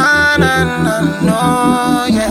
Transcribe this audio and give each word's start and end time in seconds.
And, 0.00 0.44
and 0.44 0.88
I 0.88 1.20
know, 1.26 2.06
yeah. 2.14 2.27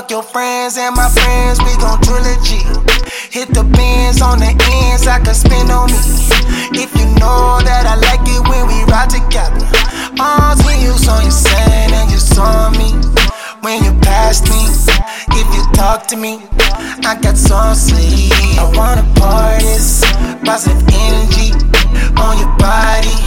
Friends 0.00 0.78
and 0.78 0.96
my 0.96 1.06
friends, 1.10 1.60
we 1.60 1.76
gon' 1.76 2.00
trilogy. 2.00 2.64
Hit 3.28 3.52
the 3.52 3.62
bins 3.62 4.22
on 4.22 4.38
the 4.38 4.48
ends, 4.48 5.06
I 5.06 5.20
can 5.20 5.34
spin 5.34 5.70
on 5.70 5.92
me. 5.92 6.00
If 6.72 6.96
you 6.96 7.04
know 7.20 7.60
that 7.60 7.84
I 7.84 8.00
like 8.00 8.24
it 8.24 8.40
when 8.48 8.64
we 8.72 8.88
ride 8.88 9.10
together. 9.10 9.60
Arms 10.18 10.64
when 10.64 10.80
you 10.80 10.92
saw 10.96 11.20
your 11.20 11.30
son 11.30 11.92
and 11.92 12.10
you 12.10 12.16
saw 12.16 12.70
me. 12.70 12.96
When 13.60 13.84
you 13.84 13.92
passed 14.00 14.48
me, 14.48 14.64
if 15.36 15.46
you 15.52 15.62
talk 15.74 16.06
to 16.06 16.16
me, 16.16 16.40
I 17.04 17.18
got 17.20 17.36
some 17.36 17.74
sleep. 17.74 18.32
I 18.56 18.72
wanna 18.72 19.04
party, 19.20 19.76
positive 20.40 20.88
energy 20.88 21.52
on 22.16 22.38
your 22.40 22.52
body. 22.56 23.21